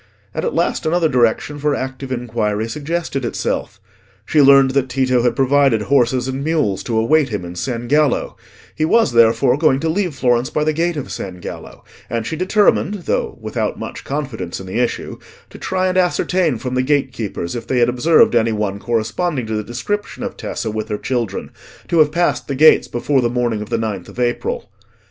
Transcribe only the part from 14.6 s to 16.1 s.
the issue, to try and